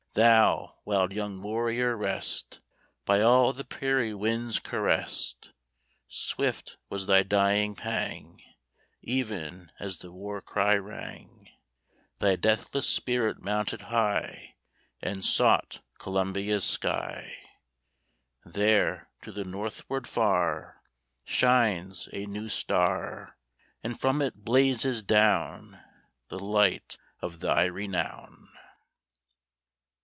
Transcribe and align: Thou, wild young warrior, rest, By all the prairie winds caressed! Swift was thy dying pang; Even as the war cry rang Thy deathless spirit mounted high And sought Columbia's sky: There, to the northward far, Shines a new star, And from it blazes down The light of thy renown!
Thou, 0.13 0.75
wild 0.83 1.13
young 1.13 1.41
warrior, 1.41 1.95
rest, 1.95 2.59
By 3.05 3.21
all 3.21 3.53
the 3.53 3.63
prairie 3.63 4.13
winds 4.13 4.59
caressed! 4.59 5.53
Swift 6.09 6.75
was 6.89 7.05
thy 7.05 7.23
dying 7.23 7.75
pang; 7.75 8.43
Even 9.03 9.71
as 9.79 9.99
the 9.99 10.11
war 10.11 10.41
cry 10.41 10.75
rang 10.75 11.47
Thy 12.19 12.35
deathless 12.35 12.89
spirit 12.89 13.41
mounted 13.41 13.83
high 13.83 14.55
And 15.01 15.23
sought 15.23 15.81
Columbia's 15.97 16.65
sky: 16.65 17.33
There, 18.43 19.07
to 19.21 19.31
the 19.31 19.45
northward 19.45 20.09
far, 20.09 20.81
Shines 21.23 22.09
a 22.11 22.25
new 22.25 22.49
star, 22.49 23.37
And 23.81 23.97
from 23.97 24.21
it 24.21 24.43
blazes 24.43 25.03
down 25.03 25.81
The 26.27 26.39
light 26.39 26.97
of 27.21 27.39
thy 27.39 27.63
renown! 27.63 28.49